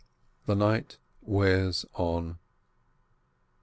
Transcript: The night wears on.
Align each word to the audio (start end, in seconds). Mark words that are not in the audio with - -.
The 0.47 0.55
night 0.55 0.97
wears 1.21 1.85
on. 1.93 2.39